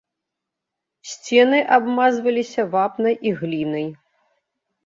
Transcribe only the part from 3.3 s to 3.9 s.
глінай.